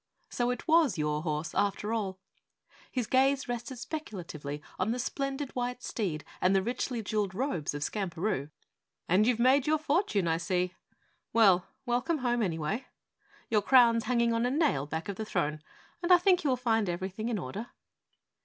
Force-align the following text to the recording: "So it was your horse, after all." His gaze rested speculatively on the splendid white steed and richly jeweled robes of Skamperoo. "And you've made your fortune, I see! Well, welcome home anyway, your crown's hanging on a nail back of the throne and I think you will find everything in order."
"So 0.31 0.49
it 0.49 0.67
was 0.67 0.97
your 0.97 1.21
horse, 1.21 1.53
after 1.53 1.93
all." 1.93 2.17
His 2.91 3.05
gaze 3.05 3.47
rested 3.47 3.77
speculatively 3.77 4.59
on 4.79 4.89
the 4.89 4.97
splendid 4.97 5.51
white 5.51 5.83
steed 5.83 6.25
and 6.41 6.57
richly 6.65 7.03
jeweled 7.03 7.35
robes 7.35 7.75
of 7.75 7.83
Skamperoo. 7.83 8.49
"And 9.07 9.27
you've 9.27 9.37
made 9.37 9.67
your 9.67 9.77
fortune, 9.77 10.27
I 10.27 10.37
see! 10.37 10.73
Well, 11.33 11.67
welcome 11.85 12.17
home 12.17 12.41
anyway, 12.41 12.87
your 13.47 13.61
crown's 13.61 14.05
hanging 14.05 14.33
on 14.33 14.43
a 14.43 14.49
nail 14.49 14.87
back 14.87 15.07
of 15.07 15.17
the 15.17 15.23
throne 15.25 15.61
and 16.01 16.11
I 16.11 16.17
think 16.17 16.43
you 16.43 16.49
will 16.49 16.57
find 16.57 16.89
everything 16.89 17.29
in 17.29 17.37
order." 17.37 17.67